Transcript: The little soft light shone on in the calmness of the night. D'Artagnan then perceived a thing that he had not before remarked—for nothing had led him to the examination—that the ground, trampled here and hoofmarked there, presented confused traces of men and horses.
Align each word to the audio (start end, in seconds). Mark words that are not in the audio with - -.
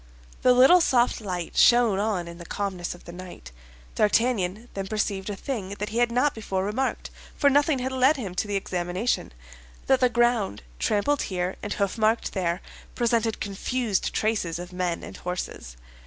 The 0.41 0.51
little 0.51 0.81
soft 0.81 1.21
light 1.21 1.55
shone 1.55 1.99
on 1.99 2.27
in 2.27 2.39
the 2.39 2.45
calmness 2.47 2.95
of 2.95 3.03
the 3.05 3.11
night. 3.11 3.51
D'Artagnan 3.93 4.67
then 4.73 4.87
perceived 4.87 5.29
a 5.29 5.35
thing 5.35 5.75
that 5.77 5.89
he 5.89 5.99
had 5.99 6.11
not 6.11 6.33
before 6.33 6.65
remarked—for 6.65 7.51
nothing 7.51 7.77
had 7.77 7.91
led 7.91 8.17
him 8.17 8.33
to 8.33 8.47
the 8.47 8.55
examination—that 8.55 9.99
the 9.99 10.09
ground, 10.09 10.63
trampled 10.79 11.21
here 11.29 11.55
and 11.61 11.73
hoofmarked 11.73 12.31
there, 12.33 12.63
presented 12.95 13.39
confused 13.39 14.11
traces 14.11 14.57
of 14.57 14.73
men 14.73 15.03
and 15.03 15.17
horses. 15.17 15.77